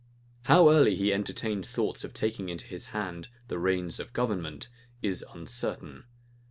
[0.45, 4.67] How early he entertained thoughts of taking into his hand the reins of government,
[5.03, 6.05] is uncertain.